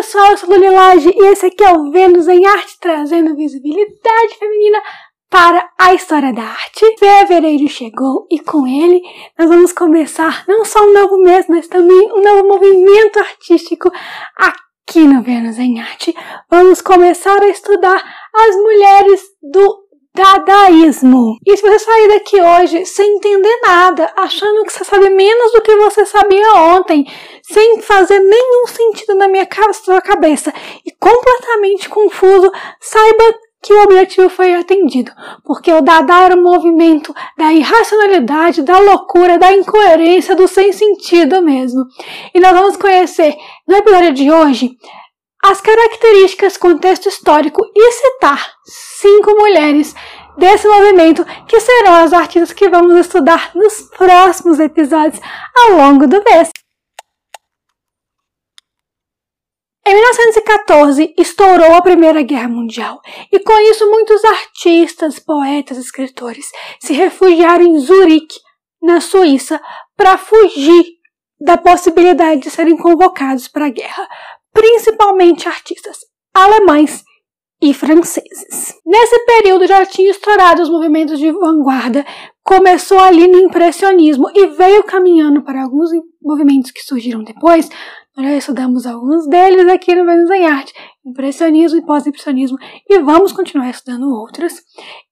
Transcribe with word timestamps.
pessoal, 0.00 0.30
eu 0.30 0.36
sou 0.38 0.54
a 0.54 0.56
Lilage 0.56 1.10
e 1.14 1.26
esse 1.26 1.44
aqui 1.44 1.62
é 1.62 1.72
o 1.74 1.90
Vênus 1.90 2.26
em 2.26 2.46
Arte, 2.46 2.78
trazendo 2.80 3.36
visibilidade 3.36 4.34
feminina 4.38 4.78
para 5.28 5.70
a 5.78 5.92
história 5.92 6.32
da 6.32 6.42
arte. 6.42 6.96
Fevereiro 6.98 7.68
chegou 7.68 8.26
e 8.30 8.38
com 8.38 8.66
ele 8.66 9.02
nós 9.38 9.46
vamos 9.46 9.74
começar 9.74 10.42
não 10.48 10.64
só 10.64 10.82
um 10.82 10.94
novo 10.94 11.18
mês, 11.18 11.44
mas 11.50 11.68
também 11.68 12.10
um 12.14 12.22
novo 12.22 12.48
movimento 12.48 13.18
artístico 13.18 13.92
aqui 14.38 15.00
no 15.00 15.22
Vênus 15.22 15.58
em 15.58 15.78
Arte. 15.78 16.16
Vamos 16.50 16.80
começar 16.80 17.38
a 17.42 17.48
estudar 17.48 18.02
as 18.34 18.56
mulheres 18.56 19.20
do 19.52 19.79
dadaísmo. 20.90 21.38
E 21.46 21.56
se 21.56 21.62
você 21.62 21.78
sair 21.78 22.08
daqui 22.08 22.40
hoje 22.40 22.84
sem 22.84 23.16
entender 23.16 23.60
nada, 23.62 24.12
achando 24.16 24.64
que 24.64 24.72
você 24.72 24.84
sabe 24.84 25.08
menos 25.10 25.52
do 25.52 25.62
que 25.62 25.74
você 25.76 26.04
sabia 26.04 26.54
ontem, 26.54 27.06
sem 27.42 27.80
fazer 27.80 28.18
nenhum 28.18 28.66
sentido 28.66 29.14
na 29.14 29.28
minha 29.28 29.48
sua 29.72 30.00
cabeça 30.00 30.52
e 30.84 30.92
completamente 30.98 31.88
confuso, 31.88 32.50
saiba 32.80 33.34
que 33.62 33.74
o 33.74 33.82
objetivo 33.82 34.30
foi 34.30 34.54
atendido, 34.54 35.12
porque 35.44 35.70
o 35.70 35.82
Dada 35.82 36.24
era 36.24 36.34
um 36.34 36.42
movimento 36.42 37.14
da 37.36 37.52
irracionalidade, 37.52 38.62
da 38.62 38.78
loucura, 38.78 39.38
da 39.38 39.52
incoerência, 39.52 40.34
do 40.34 40.48
sem 40.48 40.72
sentido 40.72 41.42
mesmo. 41.42 41.84
E 42.34 42.40
nós 42.40 42.52
vamos 42.52 42.76
conhecer 42.76 43.36
no 43.68 43.76
episódio 43.76 44.14
de 44.14 44.30
hoje 44.30 44.70
as 45.42 45.60
características, 45.60 46.56
contexto 46.56 47.08
histórico 47.08 47.62
e 47.74 47.92
citar 47.92 48.46
cinco 48.64 49.30
mulheres 49.32 49.94
desse 50.36 50.66
movimento 50.66 51.24
que 51.46 51.60
serão 51.60 51.94
as 51.94 52.12
artistas 52.12 52.52
que 52.52 52.68
vamos 52.68 52.96
estudar 52.96 53.50
nos 53.54 53.82
próximos 53.96 54.58
episódios 54.58 55.20
ao 55.56 55.76
longo 55.76 56.06
do 56.06 56.22
mês. 56.22 56.50
Em 59.86 59.94
1914, 59.94 61.14
estourou 61.18 61.74
a 61.74 61.82
Primeira 61.82 62.22
Guerra 62.22 62.48
Mundial 62.48 63.00
e 63.32 63.40
com 63.40 63.58
isso 63.70 63.90
muitos 63.90 64.24
artistas, 64.24 65.18
poetas, 65.18 65.78
escritores 65.78 66.46
se 66.78 66.92
refugiaram 66.92 67.64
em 67.64 67.78
Zurique, 67.78 68.38
na 68.80 69.00
Suíça, 69.00 69.60
para 69.96 70.16
fugir 70.16 70.84
da 71.40 71.58
possibilidade 71.58 72.42
de 72.42 72.50
serem 72.50 72.76
convocados 72.76 73.48
para 73.48 73.66
a 73.66 73.70
guerra, 73.70 74.08
principalmente 74.52 75.48
artistas 75.48 75.98
alemães 76.32 77.02
e 77.62 77.74
franceses. 77.74 78.74
Nesse 78.86 79.18
período 79.26 79.66
já 79.66 79.84
tinha 79.84 80.10
estourado 80.10 80.62
os 80.62 80.70
movimentos 80.70 81.18
de 81.18 81.30
vanguarda, 81.30 82.04
começou 82.42 82.98
ali 82.98 83.28
no 83.28 83.38
impressionismo 83.38 84.30
e 84.34 84.46
veio 84.48 84.82
caminhando 84.82 85.42
para 85.42 85.62
alguns 85.62 85.90
movimentos 86.22 86.70
que 86.70 86.80
surgiram 86.80 87.22
depois. 87.22 87.68
Nós 88.16 88.26
já 88.26 88.36
estudamos 88.36 88.86
alguns 88.86 89.28
deles 89.28 89.68
aqui 89.68 89.94
no 89.94 90.04
Vênus 90.04 90.30
em 90.30 90.46
Arte, 90.46 90.72
impressionismo 91.06 91.78
e 91.78 91.86
pós-impressionismo, 91.86 92.58
e 92.88 92.98
vamos 92.98 93.32
continuar 93.32 93.70
estudando 93.70 94.10
outros. 94.10 94.52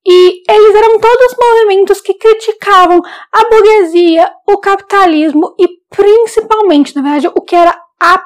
E 0.07 0.43
eles 0.51 0.75
eram 0.75 0.99
todos 0.99 1.37
movimentos 1.39 2.01
que 2.01 2.15
criticavam 2.15 3.01
a 3.33 3.49
burguesia, 3.49 4.29
o 4.49 4.59
capitalismo 4.59 5.55
e 5.59 5.69
principalmente, 5.89 6.95
na 6.97 7.03
verdade, 7.03 7.29
o 7.29 7.41
que 7.41 7.55
era 7.55 7.79
a 8.01 8.23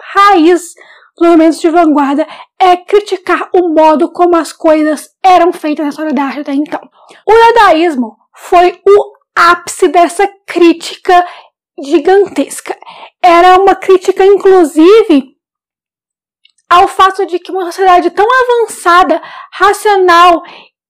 raiz 0.00 0.74
movimentos 1.20 1.60
de 1.60 1.68
vanguarda 1.68 2.26
é 2.58 2.76
criticar 2.76 3.48
o 3.54 3.68
modo 3.68 4.10
como 4.10 4.36
as 4.36 4.52
coisas 4.52 5.10
eram 5.22 5.52
feitas 5.52 5.84
na 5.84 5.90
história 5.90 6.12
da 6.12 6.24
arte 6.24 6.40
até 6.40 6.52
então. 6.52 6.80
O 7.26 7.32
dadaísmo 7.32 8.16
foi 8.34 8.80
o 8.86 9.12
ápice 9.34 9.88
dessa 9.88 10.26
crítica 10.46 11.26
gigantesca. 11.82 12.76
Era 13.22 13.58
uma 13.60 13.74
crítica, 13.74 14.24
inclusive, 14.24 15.34
ao 16.68 16.88
fato 16.88 17.26
de 17.26 17.38
que 17.38 17.52
uma 17.52 17.66
sociedade 17.66 18.10
tão 18.10 18.26
avançada, 18.26 19.20
racional 19.52 20.42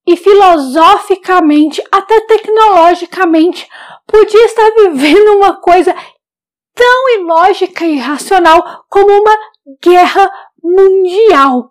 e 0.07 0.17
filosoficamente, 0.17 1.83
até 1.91 2.21
tecnologicamente, 2.21 3.67
podia 4.07 4.45
estar 4.45 4.71
vivendo 4.77 5.37
uma 5.37 5.61
coisa 5.61 5.95
tão 6.75 7.19
ilógica 7.19 7.85
e 7.85 7.97
irracional 7.97 8.85
como 8.89 9.11
uma 9.11 9.37
guerra 9.83 10.31
mundial. 10.63 11.71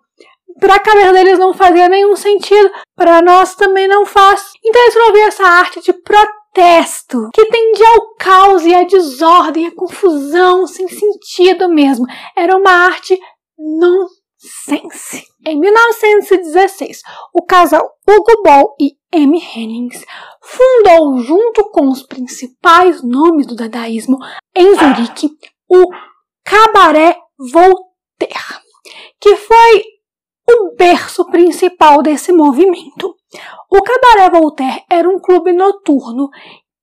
Para 0.60 0.76
a 0.76 0.80
cabeça 0.80 1.12
deles 1.12 1.38
não 1.38 1.52
fazia 1.52 1.88
nenhum 1.88 2.14
sentido, 2.14 2.70
para 2.94 3.20
nós 3.20 3.54
também 3.54 3.88
não 3.88 4.06
faz. 4.06 4.52
Então 4.64 4.80
eles 4.82 4.94
promoviam 4.94 5.26
essa 5.26 5.44
arte 5.44 5.80
de 5.80 5.92
protesto, 5.92 7.30
que 7.34 7.44
tendia 7.46 7.88
ao 7.88 8.14
caos 8.16 8.64
e 8.64 8.74
à 8.74 8.84
desordem, 8.84 9.66
à 9.66 9.74
confusão, 9.74 10.66
sem 10.66 10.86
sentido 10.88 11.68
mesmo. 11.68 12.06
Era 12.36 12.56
uma 12.56 12.70
arte 12.70 13.18
nonsense. 13.58 15.24
Em 15.46 15.58
1916, 15.58 17.02
o 17.34 17.42
casal 17.42 17.90
Hugo 18.08 18.42
Ball 18.44 18.76
e 18.80 18.92
Amy 19.12 19.40
Hennings 19.40 20.04
fundou, 20.40 21.18
junto 21.18 21.70
com 21.70 21.88
os 21.88 22.02
principais 22.02 23.02
nomes 23.02 23.46
do 23.46 23.56
dadaísmo 23.56 24.18
em 24.54 24.74
Zurique, 24.74 25.30
o 25.68 25.88
Cabaret 26.44 27.16
Voltaire, 27.38 28.60
que 29.20 29.36
foi 29.36 29.84
o 30.50 30.74
berço 30.76 31.24
principal 31.30 32.02
desse 32.02 32.32
movimento. 32.32 33.14
O 33.70 33.82
Cabaret 33.82 34.30
Voltaire 34.30 34.84
era 34.90 35.08
um 35.08 35.18
clube 35.18 35.52
noturno 35.52 36.28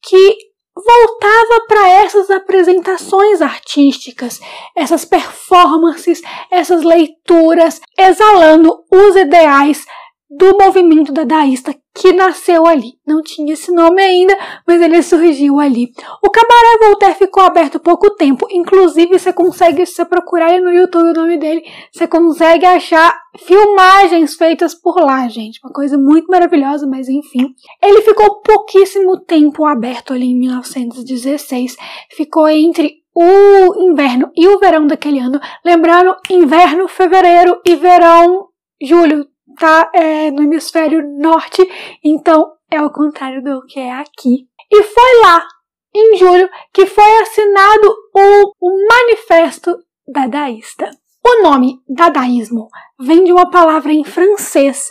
que 0.01 0.51
voltava 0.75 1.65
para 1.67 1.87
essas 1.89 2.29
apresentações 2.29 3.41
artísticas, 3.41 4.39
essas 4.75 5.05
performances, 5.05 6.21
essas 6.49 6.83
leituras, 6.83 7.79
exalando 7.97 8.83
os 8.89 9.15
ideais 9.15 9.85
do 10.31 10.57
movimento 10.57 11.11
dadaísta 11.11 11.75
que 11.93 12.13
nasceu 12.13 12.65
ali. 12.65 12.93
Não 13.05 13.21
tinha 13.21 13.51
esse 13.51 13.69
nome 13.69 14.01
ainda, 14.01 14.33
mas 14.65 14.81
ele 14.81 15.03
surgiu 15.03 15.59
ali. 15.59 15.91
O 16.23 16.29
Cabaré 16.29 16.77
Voltaire 16.79 17.15
ficou 17.15 17.43
aberto 17.43 17.81
pouco 17.81 18.09
tempo, 18.11 18.47
inclusive 18.49 19.19
você 19.19 19.33
consegue, 19.33 19.85
se 19.85 19.95
você 19.95 20.05
procurar 20.05 20.57
no 20.61 20.71
YouTube 20.71 21.09
o 21.09 21.13
nome 21.13 21.37
dele, 21.37 21.63
você 21.91 22.07
consegue 22.07 22.65
achar 22.65 23.13
filmagens 23.39 24.35
feitas 24.35 24.73
por 24.73 25.01
lá, 25.01 25.27
gente. 25.27 25.59
Uma 25.61 25.73
coisa 25.73 25.97
muito 25.97 26.27
maravilhosa, 26.27 26.87
mas 26.87 27.09
enfim. 27.09 27.53
Ele 27.83 28.01
ficou 28.01 28.39
pouquíssimo 28.41 29.19
tempo 29.19 29.65
aberto 29.65 30.13
ali 30.13 30.27
em 30.27 30.39
1916, 30.39 31.75
ficou 32.09 32.47
entre 32.47 33.01
o 33.13 33.83
inverno 33.83 34.31
e 34.33 34.47
o 34.47 34.59
verão 34.59 34.87
daquele 34.87 35.19
ano. 35.19 35.41
Lembrando, 35.65 36.15
inverno, 36.29 36.87
fevereiro 36.87 37.59
e 37.65 37.75
verão, 37.75 38.47
julho 38.81 39.27
tá 39.57 39.91
é, 39.93 40.31
no 40.31 40.43
hemisfério 40.43 41.01
norte, 41.19 41.61
então 42.03 42.51
é 42.69 42.81
o 42.81 42.91
contrário 42.91 43.43
do 43.43 43.65
que 43.65 43.79
é 43.79 43.91
aqui. 43.91 44.47
E 44.71 44.83
foi 44.83 45.21
lá, 45.21 45.45
em 45.93 46.17
julho, 46.17 46.49
que 46.73 46.85
foi 46.85 47.17
assinado 47.19 47.93
o, 48.13 48.53
o 48.59 48.87
Manifesto 48.87 49.77
Dadaísta. 50.07 50.89
O 51.23 51.43
nome 51.43 51.79
dadaísmo 51.87 52.67
vem 52.99 53.23
de 53.23 53.31
uma 53.31 53.49
palavra 53.49 53.93
em 53.93 54.03
francês 54.03 54.89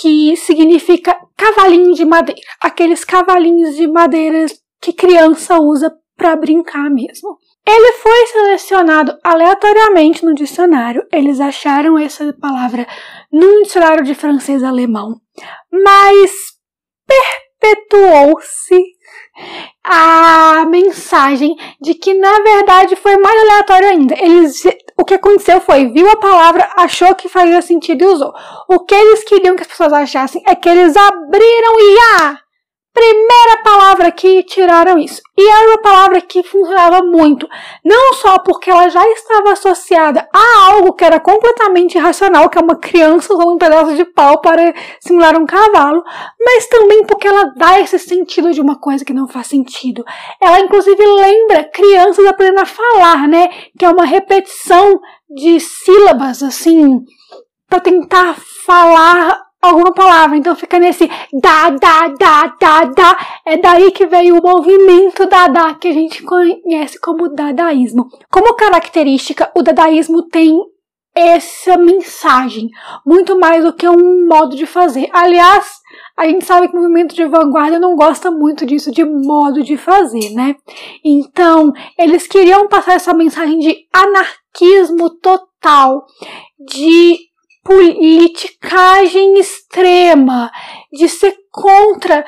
que 0.00 0.36
significa 0.36 1.18
cavalinho 1.36 1.94
de 1.94 2.04
madeira, 2.04 2.40
aqueles 2.60 3.04
cavalinhos 3.04 3.74
de 3.74 3.86
madeira 3.88 4.46
que 4.80 4.92
criança 4.92 5.58
usa 5.58 5.92
para 6.16 6.36
brincar 6.36 6.90
mesmo. 6.90 7.38
Ele 7.66 7.92
foi 7.92 8.26
selecionado 8.28 9.16
aleatoriamente 9.22 10.24
no 10.24 10.34
dicionário. 10.34 11.06
Eles 11.12 11.40
acharam 11.40 11.98
essa 11.98 12.32
palavra 12.40 12.86
num 13.30 13.62
dicionário 13.62 14.04
de 14.04 14.14
francês 14.14 14.62
alemão, 14.62 15.20
mas 15.70 16.30
perpetuou-se 17.60 18.98
a 19.84 20.66
mensagem 20.68 21.56
de 21.80 21.94
que 21.94 22.12
na 22.14 22.40
verdade 22.40 22.96
foi 22.96 23.16
mais 23.18 23.40
aleatório 23.40 23.88
ainda. 23.88 24.14
Eles, 24.18 24.62
o 24.98 25.04
que 25.04 25.14
aconteceu 25.14 25.60
foi 25.60 25.88
viu 25.88 26.08
a 26.10 26.16
palavra, 26.16 26.68
achou 26.76 27.14
que 27.14 27.28
fazia 27.28 27.62
sentido 27.62 28.02
e 28.02 28.06
usou. 28.06 28.32
O 28.68 28.80
que 28.80 28.94
eles 28.94 29.24
queriam 29.24 29.56
que 29.56 29.62
as 29.62 29.68
pessoas 29.68 29.92
achassem 29.92 30.42
é 30.46 30.54
que 30.54 30.68
eles 30.68 30.96
abriram 30.96 31.80
e 31.80 31.98
ah, 32.16 32.38
primeira 32.98 33.62
palavra 33.62 34.10
que 34.10 34.42
tiraram 34.42 34.98
isso. 34.98 35.22
E 35.36 35.48
era 35.48 35.68
uma 35.68 35.78
palavra 35.78 36.20
que 36.20 36.42
funcionava 36.42 37.00
muito, 37.04 37.48
não 37.84 38.12
só 38.14 38.40
porque 38.40 38.68
ela 38.68 38.88
já 38.88 39.06
estava 39.12 39.52
associada 39.52 40.28
a 40.34 40.72
algo 40.72 40.92
que 40.94 41.04
era 41.04 41.20
completamente 41.20 41.96
irracional, 41.96 42.50
que 42.50 42.58
é 42.58 42.60
uma 42.60 42.74
criança 42.74 43.32
usando 43.32 43.52
um 43.52 43.58
pedaço 43.58 43.94
de 43.94 44.04
pau 44.04 44.40
para 44.40 44.74
simular 45.00 45.36
um 45.40 45.46
cavalo, 45.46 46.02
mas 46.40 46.66
também 46.66 47.04
porque 47.04 47.28
ela 47.28 47.52
dá 47.56 47.78
esse 47.78 48.00
sentido 48.00 48.50
de 48.52 48.60
uma 48.60 48.76
coisa 48.76 49.04
que 49.04 49.14
não 49.14 49.28
faz 49.28 49.46
sentido. 49.46 50.04
Ela 50.40 50.58
inclusive 50.58 51.06
lembra 51.06 51.64
crianças 51.64 52.26
aprendendo 52.26 52.62
a 52.62 52.66
falar, 52.66 53.28
né? 53.28 53.48
Que 53.78 53.84
é 53.84 53.90
uma 53.90 54.04
repetição 54.04 55.00
de 55.30 55.60
sílabas 55.60 56.42
assim 56.42 57.04
para 57.68 57.78
tentar 57.78 58.34
falar 58.66 59.47
alguma 59.60 59.92
palavra. 59.92 60.36
Então 60.36 60.54
fica 60.56 60.78
nesse 60.78 61.08
da, 61.32 61.70
da, 61.70 62.08
da, 62.08 62.46
da, 62.60 62.84
da. 62.84 63.16
É 63.46 63.56
daí 63.56 63.90
que 63.90 64.06
veio 64.06 64.38
o 64.38 64.42
movimento 64.42 65.26
dada, 65.26 65.74
que 65.74 65.88
a 65.88 65.92
gente 65.92 66.22
conhece 66.22 67.00
como 67.00 67.28
dadaísmo. 67.28 68.08
Como 68.30 68.54
característica, 68.54 69.50
o 69.54 69.62
dadaísmo 69.62 70.22
tem 70.22 70.58
essa 71.14 71.76
mensagem, 71.76 72.68
muito 73.04 73.36
mais 73.40 73.64
do 73.64 73.72
que 73.72 73.88
um 73.88 74.28
modo 74.28 74.54
de 74.54 74.66
fazer. 74.66 75.08
Aliás, 75.12 75.66
a 76.16 76.28
gente 76.28 76.44
sabe 76.44 76.68
que 76.68 76.76
o 76.76 76.80
movimento 76.80 77.12
de 77.12 77.24
vanguarda 77.26 77.76
não 77.76 77.96
gosta 77.96 78.30
muito 78.30 78.64
disso 78.64 78.92
de 78.92 79.04
modo 79.04 79.64
de 79.64 79.76
fazer, 79.76 80.30
né? 80.30 80.54
Então, 81.04 81.72
eles 81.98 82.28
queriam 82.28 82.68
passar 82.68 82.94
essa 82.94 83.12
mensagem 83.12 83.58
de 83.58 83.76
anarquismo 83.92 85.10
total, 85.10 86.06
de 86.60 87.18
politicagem 87.64 89.38
extrema, 89.38 90.50
de 90.92 91.08
ser 91.08 91.36
contra 91.50 92.24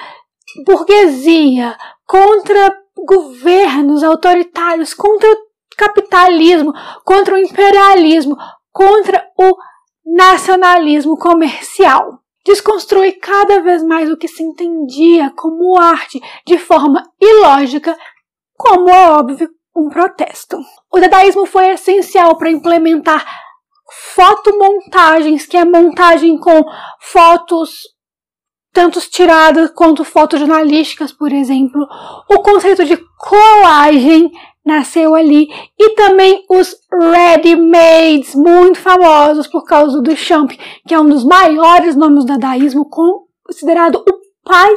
burguesia, 0.64 1.76
contra 2.06 2.76
governos 3.06 4.02
autoritários, 4.02 4.92
contra 4.94 5.30
o 5.30 5.36
capitalismo, 5.76 6.72
contra 7.04 7.34
o 7.34 7.38
imperialismo, 7.38 8.36
contra 8.72 9.26
o 9.38 9.56
nacionalismo 10.04 11.16
comercial. 11.16 12.18
Desconstrui 12.44 13.12
cada 13.12 13.60
vez 13.60 13.82
mais 13.82 14.10
o 14.10 14.16
que 14.16 14.28
se 14.28 14.42
entendia 14.42 15.30
como 15.36 15.78
arte 15.78 16.20
de 16.46 16.58
forma 16.58 17.02
ilógica, 17.20 17.96
como 18.56 18.88
é 18.90 19.10
óbvio, 19.10 19.48
um 19.76 19.88
protesto. 19.88 20.58
O 20.92 20.98
dadaísmo 20.98 21.46
foi 21.46 21.70
essencial 21.70 22.36
para 22.36 22.50
implementar 22.50 23.24
fotomontagens, 23.90 25.46
que 25.46 25.56
é 25.56 25.64
montagem 25.64 26.38
com 26.38 26.64
fotos 27.00 27.70
tanto 28.72 29.00
tiradas 29.00 29.70
quanto 29.74 30.04
fotos 30.04 30.38
jornalísticas, 30.38 31.12
por 31.12 31.32
exemplo. 31.32 31.86
O 32.30 32.38
conceito 32.38 32.84
de 32.84 32.96
colagem 33.18 34.30
nasceu 34.64 35.14
ali 35.14 35.48
e 35.78 35.94
também 35.94 36.44
os 36.48 36.74
ready-mades 36.92 38.34
muito 38.34 38.78
famosos 38.78 39.46
por 39.46 39.64
causa 39.64 40.00
do 40.00 40.14
Champ, 40.14 40.52
que 40.86 40.94
é 40.94 41.00
um 41.00 41.08
dos 41.08 41.24
maiores 41.24 41.96
nomes 41.96 42.24
do 42.24 42.38
dadaísmo, 42.38 42.88
considerado 43.44 43.96
o 43.96 44.48
pai 44.48 44.70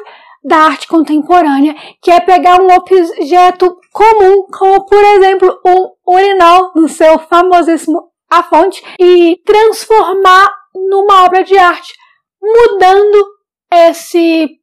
da 0.44 0.58
arte 0.58 0.88
contemporânea, 0.88 1.76
que 2.02 2.12
é 2.12 2.20
pegar 2.20 2.60
um 2.62 2.74
objeto 2.74 3.78
comum, 3.92 4.46
como 4.52 4.86
por 4.86 5.00
exemplo 5.00 5.60
um 5.66 6.14
urinol 6.14 6.72
no 6.76 6.90
seu 6.90 7.20
famosíssimo 7.20 8.13
A 8.34 8.44
Fonte, 8.44 8.84
e 9.00 9.40
transformar 9.46 10.50
numa 10.74 11.26
obra 11.26 11.44
de 11.44 11.58
arte, 11.58 11.94
mudando 12.42 13.28
esse 13.72 14.60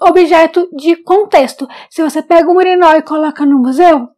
objeto 0.00 0.68
de 0.74 0.96
contexto. 1.02 1.68
Se 1.90 2.02
você 2.02 2.22
pega 2.22 2.50
um 2.50 2.56
urinol 2.56 2.96
e 2.96 3.02
coloca 3.02 3.44
no 3.44 3.58
museu, 3.58 4.08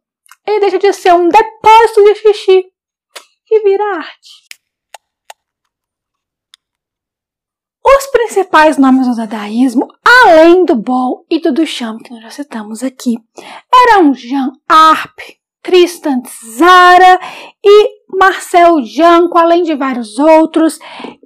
ele 0.47 0.61
deixa 0.61 0.79
de 0.79 0.93
ser 0.93 1.13
um 1.13 1.27
depósito 1.27 2.03
de 2.03 2.15
xixi 2.15 2.65
e 3.51 3.63
vira 3.63 3.97
arte. 3.97 4.49
Os 7.85 8.07
principais 8.07 8.77
nomes 8.77 9.07
do 9.07 9.15
dadaísmo, 9.15 9.87
além 10.23 10.63
do 10.63 10.75
Ball 10.75 11.25
e 11.29 11.39
do 11.39 11.51
Duchamp, 11.51 12.01
que 12.03 12.11
nós 12.11 12.21
já 12.23 12.29
citamos 12.29 12.83
aqui, 12.83 13.17
eram 13.73 14.13
Jean 14.13 14.51
Arp, 14.67 15.19
Tristan 15.61 16.21
Zara 16.57 17.19
e 17.63 17.99
Marcel 18.19 18.81
Janco, 18.83 19.37
além 19.37 19.63
de 19.63 19.75
vários 19.75 20.17
outros. 20.17 20.79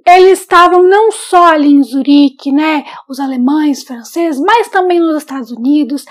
Eles 0.06 0.40
estavam 0.40 0.82
não 0.82 1.10
só 1.10 1.46
ali 1.46 1.72
em 1.72 1.82
Zurique, 1.82 2.52
né, 2.52 2.84
os 3.08 3.18
alemães, 3.18 3.82
franceses, 3.82 4.40
mas 4.40 4.68
também 4.68 5.00
nos 5.00 5.16
Estados 5.16 5.50
Unidos. 5.50 6.04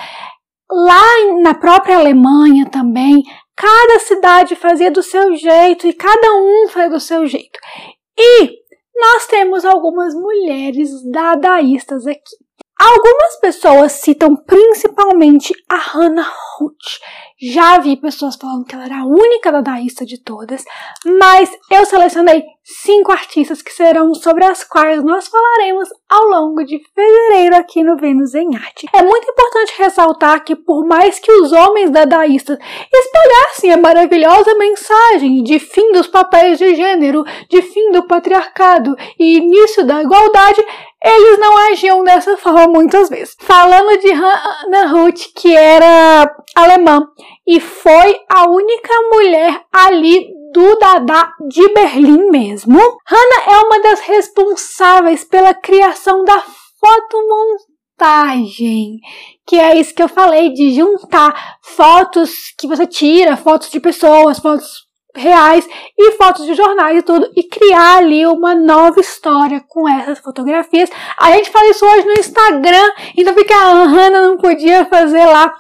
Lá 0.72 1.34
na 1.42 1.54
própria 1.54 1.98
Alemanha 1.98 2.66
também, 2.70 3.24
cada 3.56 4.00
cidade 4.00 4.56
fazia 4.56 4.90
do 4.90 5.04
seu 5.04 5.36
jeito 5.36 5.88
e 5.88 5.94
cada 5.94 6.34
um 6.34 6.68
fazia 6.70 6.90
do 6.90 7.00
seu 7.00 7.28
jeito. 7.28 7.60
E 8.18 8.64
nós 8.96 9.28
temos 9.28 9.66
algumas 9.66 10.14
mulheres 10.16 10.90
dadaístas 11.12 12.08
aqui. 12.08 12.43
Algumas 12.80 13.40
pessoas 13.40 13.92
citam 13.94 14.36
principalmente 14.36 15.54
a 15.70 15.76
Hannah 15.76 16.28
Huth. 16.60 17.00
Já 17.40 17.78
vi 17.78 17.96
pessoas 17.98 18.36
falando 18.36 18.66
que 18.66 18.74
ela 18.74 18.86
era 18.86 19.02
a 19.02 19.06
única 19.06 19.52
dadaísta 19.52 20.06
de 20.06 20.18
todas, 20.18 20.64
mas 21.06 21.50
eu 21.70 21.86
selecionei 21.86 22.44
cinco 22.64 23.12
artistas 23.12 23.62
que 23.62 23.72
serão 23.72 24.14
sobre 24.14 24.46
as 24.46 24.64
quais 24.64 25.04
nós 25.04 25.28
falaremos 25.28 25.90
ao 26.10 26.28
longo 26.28 26.64
de 26.64 26.80
fevereiro 26.96 27.56
aqui 27.58 27.84
no 27.84 27.98
Vênus 27.98 28.34
em 28.34 28.56
Arte. 28.56 28.88
É 28.94 29.02
muito 29.02 29.30
importante 29.30 29.74
ressaltar 29.78 30.44
que 30.46 30.56
por 30.56 30.86
mais 30.86 31.20
que 31.20 31.32
os 31.32 31.52
homens 31.52 31.92
dadaístas 31.92 32.58
espalhassem 32.92 33.72
a 33.72 33.78
maravilhosa 33.78 34.56
mensagem 34.56 35.44
de 35.44 35.60
fim 35.60 35.92
dos 35.92 36.08
papéis 36.08 36.58
de 36.58 36.74
gênero, 36.76 37.24
de 37.50 37.62
fim 37.62 37.92
do 37.92 38.08
patriarcado 38.08 38.96
e 39.20 39.38
início 39.38 39.86
da 39.86 40.02
igualdade, 40.02 40.66
eles 41.04 41.38
não 41.38 41.58
agiam 41.70 42.02
dessa 42.04 42.38
forma 42.38 42.68
muitas 42.68 43.10
vezes. 43.10 43.36
Falando 43.40 44.00
de 44.00 44.12
Hannah 44.12 44.86
Ruth, 44.88 45.34
que 45.36 45.54
era 45.54 46.34
alemã 46.56 47.06
e 47.46 47.60
foi 47.60 48.22
a 48.30 48.48
única 48.48 48.94
mulher 49.12 49.66
ali 49.72 50.43
do 50.54 50.78
Dada 50.78 51.34
de 51.50 51.68
Berlim 51.74 52.30
mesmo. 52.30 52.80
Hannah 53.06 53.44
é 53.48 53.58
uma 53.66 53.82
das 53.82 54.00
responsáveis 54.02 55.24
pela 55.24 55.56
criação 55.56 56.24
da 56.24 56.44
fotomontagem, 56.80 59.00
que 59.48 59.58
é 59.58 59.80
isso 59.80 59.96
que 59.96 60.04
eu 60.04 60.08
falei 60.08 60.54
de 60.54 60.76
juntar 60.76 61.58
fotos 61.62 62.54
que 62.58 62.68
você 62.68 62.86
tira, 62.86 63.36
fotos 63.36 63.72
de 63.72 63.80
pessoas, 63.80 64.38
fotos 64.38 64.84
reais 65.16 65.68
e 65.98 66.12
fotos 66.12 66.46
de 66.46 66.54
jornais 66.56 67.00
e 67.00 67.04
tudo 67.04 67.30
e 67.36 67.44
criar 67.44 67.98
ali 67.98 68.26
uma 68.26 68.56
nova 68.56 69.00
história 69.00 69.64
com 69.68 69.88
essas 69.88 70.18
fotografias. 70.20 70.90
A 71.18 71.32
gente 71.32 71.52
fala 71.52 71.70
isso 71.70 71.86
hoje 71.86 72.06
no 72.06 72.14
Instagram, 72.14 72.92
então 73.18 73.34
fica 73.34 73.56
a 73.56 73.86
Hannah 73.86 74.22
não 74.22 74.38
podia 74.38 74.86
fazer 74.86 75.26
lá 75.26 75.54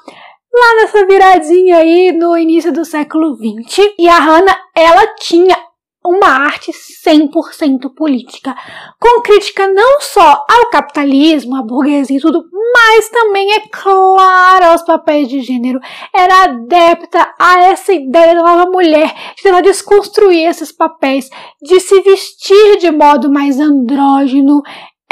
lá 0.53 0.75
nessa 0.75 1.05
viradinha 1.05 1.77
aí 1.77 2.11
no 2.11 2.37
início 2.37 2.71
do 2.71 2.85
século 2.85 3.35
XX. 3.35 3.93
E 3.97 4.07
a 4.07 4.19
Hannah, 4.19 4.57
ela 4.75 5.07
tinha 5.15 5.57
uma 6.05 6.27
arte 6.27 6.71
100% 6.71 7.93
política, 7.95 8.53
com 8.99 9.21
crítica 9.21 9.65
não 9.67 10.01
só 10.01 10.45
ao 10.49 10.69
capitalismo, 10.69 11.55
à 11.55 11.63
burguesia 11.63 12.17
e 12.17 12.19
tudo, 12.19 12.43
mas 12.73 13.09
também, 13.09 13.53
é 13.53 13.61
claro, 13.71 14.65
aos 14.65 14.81
papéis 14.81 15.29
de 15.29 15.41
gênero. 15.41 15.79
Era 16.13 16.43
adepta 16.43 17.33
a 17.39 17.61
essa 17.63 17.93
ideia 17.93 18.35
da 18.35 18.41
nova 18.41 18.69
mulher, 18.69 19.13
de 19.37 19.43
tentar 19.43 19.61
desconstruir 19.61 20.45
esses 20.45 20.71
papéis, 20.71 21.29
de 21.61 21.79
se 21.79 22.01
vestir 22.01 22.77
de 22.79 22.91
modo 22.91 23.31
mais 23.31 23.59
andrógeno, 23.59 24.61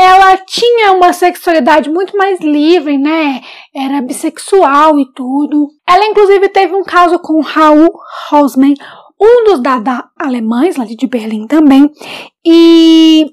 ela 0.01 0.37
tinha 0.37 0.91
uma 0.91 1.13
sexualidade 1.13 1.89
muito 1.89 2.17
mais 2.17 2.39
livre, 2.39 2.97
né? 2.97 3.41
Era 3.73 4.01
bissexual 4.01 4.99
e 4.99 5.11
tudo. 5.13 5.69
Ela, 5.87 6.05
inclusive, 6.05 6.49
teve 6.49 6.73
um 6.75 6.83
caso 6.83 7.19
com 7.19 7.41
Raul 7.41 7.89
Hausmann, 8.29 8.73
um 9.19 9.43
dos 9.45 9.61
Dada 9.61 10.09
alemães, 10.19 10.75
lá 10.75 10.85
de 10.85 11.07
Berlim 11.07 11.47
também. 11.47 11.89
E 12.45 13.27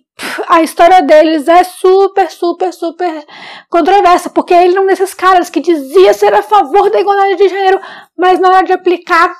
a 0.48 0.62
história 0.62 1.00
deles 1.02 1.48
é 1.48 1.64
super, 1.64 2.30
super, 2.30 2.72
super 2.72 3.26
controversa, 3.70 4.28
porque 4.28 4.52
ele 4.52 4.76
é 4.76 4.80
um 4.80 4.86
desses 4.86 5.14
caras 5.14 5.48
que 5.48 5.60
dizia 5.60 6.12
ser 6.12 6.34
a 6.34 6.42
favor 6.42 6.90
da 6.90 7.00
igualdade 7.00 7.36
de 7.36 7.48
gênero, 7.48 7.80
mas 8.16 8.38
na 8.38 8.48
hora 8.48 8.66
de 8.66 8.72
aplicar, 8.72 9.34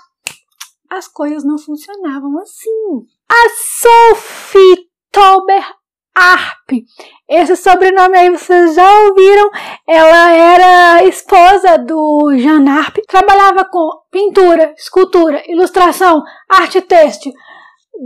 as 0.88 1.06
coisas 1.06 1.44
não 1.44 1.58
funcionavam 1.58 2.38
assim. 2.38 3.02
A 3.28 3.48
Sophie 3.80 4.86
Tauber 5.12 5.77
Arp. 6.18 6.70
Esse 7.28 7.54
sobrenome 7.54 8.18
aí 8.18 8.30
vocês 8.30 8.74
já 8.74 9.00
ouviram. 9.02 9.50
Ela 9.86 10.32
era 10.32 11.04
esposa 11.04 11.78
do 11.78 12.36
Jean 12.36 12.68
Arp. 12.68 12.96
Trabalhava 13.06 13.64
com 13.64 13.88
pintura, 14.10 14.74
escultura, 14.76 15.42
ilustração, 15.46 16.24
arte 16.48 16.80
têxtil, 16.80 17.32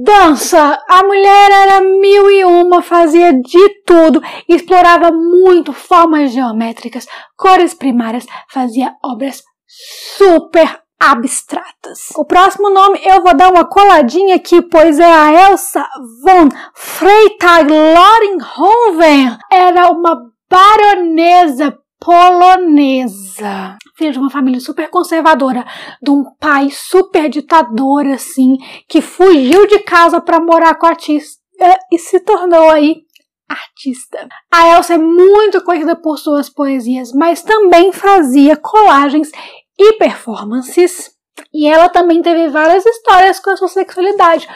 dança. 0.05 0.79
A 0.89 1.03
mulher 1.03 1.51
era 1.51 1.81
mil 1.81 2.31
e 2.31 2.45
uma, 2.45 2.83
fazia 2.83 3.33
de 3.33 3.83
tudo. 3.87 4.23
Explorava 4.47 5.11
muito 5.11 5.73
formas 5.73 6.33
geométricas, 6.33 7.07
cores 7.37 7.73
primárias, 7.73 8.27
fazia 8.51 8.95
obras 9.03 9.43
super 9.67 10.82
abstratas. 11.03 12.11
O 12.15 12.25
próximo 12.25 12.71
nome 12.71 13.01
eu 13.05 13.21
vou 13.23 13.37
dar 13.37 13.51
uma 13.51 13.65
coladinha 13.65 14.37
aqui, 14.37 14.63
pois 14.63 15.01
é 15.01 15.13
a 15.13 15.51
Elsa 15.51 15.85
von 16.23 16.49
Freytag-Loringhoven. 16.75 19.37
Era 19.51 19.91
uma 19.91 20.31
baronesa 20.49 21.77
polonesa. 21.99 23.77
Filha 23.97 24.21
uma 24.21 24.31
família 24.31 24.61
super 24.61 24.89
conservadora, 24.91 25.67
de 26.01 26.11
um 26.11 26.25
pai 26.39 26.71
super 26.71 27.29
ditador, 27.29 28.07
assim, 28.07 28.57
que 28.89 29.01
fugiu 29.01 29.67
de 29.67 29.81
casa 29.81 30.21
para 30.21 30.39
morar 30.39 30.77
com 30.77 30.87
a 30.87 30.91
artista 30.91 31.43
e 31.91 31.99
se 31.99 32.21
tornou 32.21 32.71
aí 32.71 33.03
artista. 33.49 34.29
A 34.53 34.77
Elsa 34.77 34.95
é 34.95 34.99
muito 34.99 35.63
conhecida 35.63 35.95
por 35.95 36.19
suas 36.19 36.49
poesias, 36.49 37.13
mas 37.13 37.43
também 37.43 37.93
fazia 37.93 38.57
colagens 38.57 39.31
e 39.79 39.95
performances. 39.95 41.11
E 41.53 41.69
ela 41.69 41.89
também 41.89 42.23
teve 42.23 42.49
várias 42.49 42.85
histórias 42.85 43.39
com 43.41 43.51
a 43.51 43.57
sua 43.57 43.69
sexualidade. 43.69 44.47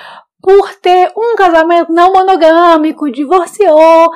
por 0.43 0.75
ter 0.77 1.13
um 1.17 1.35
casamento 1.35 1.93
não 1.93 2.13
monogâmico, 2.13 3.11
divorciou, 3.11 4.09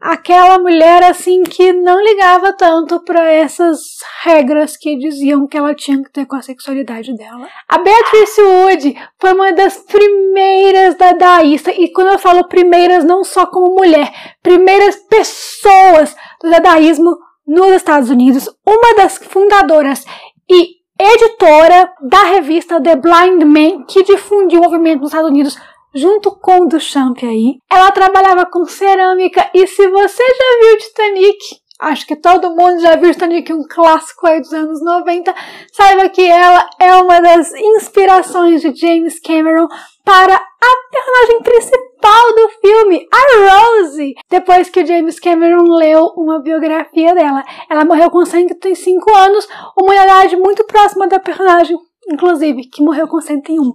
aquela 0.00 0.58
mulher 0.58 1.02
assim 1.04 1.42
que 1.44 1.72
não 1.72 2.02
ligava 2.02 2.52
tanto 2.52 3.00
para 3.04 3.30
essas 3.30 3.78
regras 4.22 4.76
que 4.76 4.98
diziam 4.98 5.46
que 5.46 5.56
ela 5.56 5.74
tinha 5.74 6.02
que 6.02 6.12
ter 6.12 6.26
com 6.26 6.36
a 6.36 6.42
sexualidade 6.42 7.14
dela. 7.16 7.48
A 7.68 7.78
Beatrice 7.78 8.42
Wood 8.42 8.96
foi 9.18 9.32
uma 9.32 9.52
das 9.52 9.78
primeiras 9.78 10.96
dadaístas, 10.96 11.74
e 11.78 11.90
quando 11.92 12.12
eu 12.12 12.18
falo 12.18 12.48
primeiras, 12.48 13.04
não 13.04 13.24
só 13.24 13.46
como 13.46 13.74
mulher, 13.74 14.12
primeiras 14.42 14.96
pessoas 15.08 16.14
do 16.42 16.50
dadaísmo 16.50 17.16
nos 17.46 17.72
Estados 17.72 18.10
Unidos, 18.10 18.48
uma 18.66 18.94
das 18.96 19.18
fundadoras 19.18 20.04
e 20.48 20.76
editora 20.98 21.92
da 22.02 22.22
revista 22.24 22.80
The 22.80 22.96
Blind 22.96 23.42
Man, 23.42 23.84
que 23.84 24.02
difundiu 24.02 24.60
o 24.60 24.64
movimento 24.64 25.00
nos 25.00 25.10
Estados 25.10 25.30
Unidos 25.30 25.58
junto 25.94 26.32
com 26.32 26.62
o 26.62 26.66
Duchamp 26.66 27.22
aí. 27.22 27.58
Ela 27.70 27.90
trabalhava 27.92 28.46
com 28.46 28.64
cerâmica 28.64 29.48
e 29.54 29.66
se 29.66 29.88
você 29.88 30.22
já 30.22 30.58
viu 30.60 30.78
Titanic, 30.78 31.38
acho 31.84 32.06
que 32.06 32.16
todo 32.16 32.50
mundo 32.50 32.80
já 32.80 32.96
viu 32.96 33.10
Titanic, 33.12 33.52
um 33.52 33.66
clássico 33.68 34.26
aí 34.26 34.40
dos 34.40 34.52
anos 34.52 34.82
90, 34.82 35.34
saiba 35.72 36.08
que 36.08 36.22
ela 36.22 36.68
é 36.80 36.94
uma 36.96 37.20
das 37.20 37.52
inspirações 37.54 38.60
de 38.60 38.74
James 38.74 39.20
Cameron 39.20 39.68
para 40.04 40.34
a 40.34 40.90
personagem 40.90 41.42
principal 41.42 42.34
do 42.34 42.48
filme, 42.60 43.08
a 43.10 43.80
Rose. 43.80 44.14
Depois 44.30 44.68
que 44.68 44.82
o 44.82 44.86
James 44.86 45.18
Cameron 45.18 45.64
leu 45.74 46.06
uma 46.16 46.40
biografia 46.40 47.14
dela, 47.14 47.44
ela 47.70 47.84
morreu 47.84 48.10
com 48.10 48.24
105 48.24 49.14
anos, 49.14 49.48
uma 49.80 49.94
idade 49.94 50.36
muito 50.36 50.64
próxima 50.64 51.06
da 51.06 51.18
personagem, 51.18 51.76
inclusive, 52.10 52.68
que 52.68 52.82
morreu 52.82 53.08
com 53.08 53.20
101. 53.20 53.72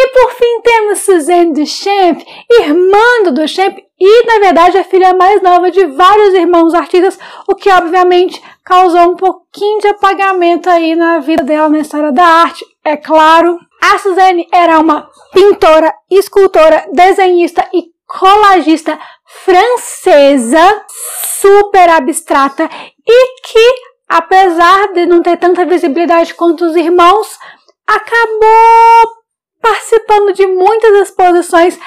E 0.00 0.08
por 0.10 0.30
fim 0.30 0.60
temos 0.62 0.98
Suzanne 1.00 1.52
Duchamp, 1.52 2.24
irmã 2.60 3.24
do 3.24 3.32
Duchamp 3.32 3.78
e, 3.98 4.26
na 4.26 4.38
verdade, 4.38 4.78
a 4.78 4.84
filha 4.84 5.12
mais 5.12 5.42
nova 5.42 5.72
de 5.72 5.84
vários 5.86 6.34
irmãos 6.34 6.72
artistas, 6.72 7.18
o 7.48 7.54
que 7.56 7.68
obviamente 7.68 8.40
causou 8.64 9.10
um 9.10 9.16
pouquinho 9.16 9.80
de 9.80 9.88
apagamento 9.88 10.70
aí 10.70 10.94
na 10.94 11.18
vida 11.18 11.42
dela 11.42 11.68
na 11.68 11.80
história 11.80 12.12
da 12.12 12.24
arte, 12.24 12.64
é 12.84 12.96
claro. 12.96 13.58
A 13.82 13.98
Suzanne 13.98 14.46
era 14.52 14.78
uma 14.78 15.10
pintora, 15.32 15.92
escultora, 16.08 16.86
desenhista 16.92 17.68
e 17.74 17.86
colagista 18.06 18.96
francesa, 19.44 20.84
super 21.40 21.90
abstrata 21.90 22.70
e 23.04 23.40
que, 23.42 23.74
apesar 24.08 24.92
de 24.92 25.06
não 25.06 25.22
ter 25.22 25.38
tanta 25.38 25.66
visibilidade 25.66 26.34
quanto 26.34 26.66
os 26.66 26.76
irmãos, 26.76 27.36
acabou 27.84 29.17
participando 29.60 30.32
de 30.32 30.46
muitas 30.46 31.08
exposições 31.08 31.78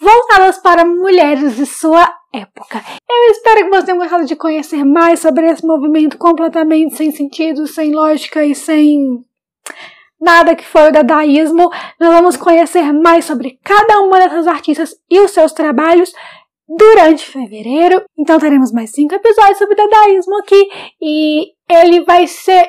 voltadas 0.00 0.58
para 0.58 0.84
mulheres 0.84 1.56
de 1.56 1.66
sua 1.66 2.08
época. 2.32 2.82
Eu 3.08 3.32
espero 3.32 3.64
que 3.64 3.70
vocês 3.70 3.84
tenham 3.84 3.98
gostado 3.98 4.24
de 4.24 4.36
conhecer 4.36 4.84
mais 4.84 5.20
sobre 5.20 5.46
esse 5.46 5.66
movimento 5.66 6.16
completamente 6.16 6.96
sem 6.96 7.10
sentido, 7.10 7.66
sem 7.66 7.92
lógica 7.92 8.44
e 8.44 8.54
sem 8.54 9.24
nada 10.20 10.54
que 10.54 10.64
foi 10.64 10.88
o 10.88 10.92
dadaísmo. 10.92 11.70
Nós 11.98 12.14
vamos 12.14 12.36
conhecer 12.36 12.92
mais 12.92 13.24
sobre 13.24 13.58
cada 13.62 14.00
uma 14.00 14.18
dessas 14.18 14.46
artistas 14.46 14.94
e 15.10 15.20
os 15.20 15.30
seus 15.30 15.52
trabalhos 15.52 16.12
durante 16.68 17.26
fevereiro. 17.26 18.04
Então 18.18 18.38
teremos 18.38 18.72
mais 18.72 18.90
cinco 18.90 19.14
episódios 19.14 19.58
sobre 19.58 19.74
dadaísmo 19.74 20.38
aqui 20.38 20.70
e 21.00 21.52
ele 21.68 22.04
vai 22.04 22.26
ser 22.26 22.68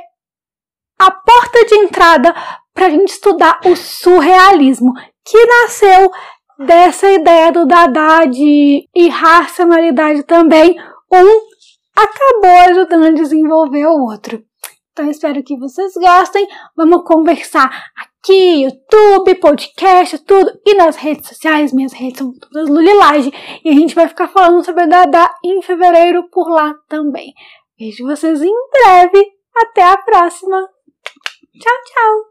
a 0.97 1.11
porta 1.11 1.65
de 1.65 1.75
entrada 1.75 2.33
para 2.73 2.87
a 2.87 2.89
gente 2.89 3.09
estudar 3.09 3.59
o 3.65 3.75
surrealismo, 3.75 4.93
que 5.25 5.45
nasceu 5.45 6.11
dessa 6.59 7.09
ideia 7.11 7.51
do 7.51 7.65
Dada 7.65 8.25
de 8.25 8.87
irracionalidade 8.95 10.23
também. 10.23 10.77
Um 11.11 11.51
acabou 11.95 12.59
ajudando 12.69 13.05
a 13.05 13.11
desenvolver 13.11 13.85
o 13.85 14.05
outro. 14.05 14.43
Então 14.91 15.09
espero 15.09 15.43
que 15.43 15.57
vocês 15.57 15.93
gostem. 15.93 16.47
Vamos 16.75 17.03
conversar 17.05 17.71
aqui, 17.95 18.63
YouTube, 18.63 19.35
podcast, 19.35 20.17
tudo. 20.19 20.51
E 20.65 20.73
nas 20.75 20.95
redes 20.95 21.29
sociais, 21.29 21.73
minhas 21.73 21.93
redes 21.93 22.19
são 22.19 22.33
todas 22.33 22.69
Lulilage. 22.69 23.31
E 23.63 23.69
a 23.69 23.73
gente 23.73 23.95
vai 23.95 24.07
ficar 24.07 24.27
falando 24.27 24.63
sobre 24.63 24.83
o 24.83 24.89
Dada 24.89 25.33
em 25.43 25.61
fevereiro 25.61 26.29
por 26.29 26.49
lá 26.49 26.75
também. 26.89 27.33
Vejo 27.79 28.05
vocês 28.05 28.41
em 28.41 28.53
breve. 28.71 29.25
Até 29.55 29.83
a 29.83 29.97
próxima. 29.97 30.61
Tchau, 31.59 31.77
tchau. 31.85 32.30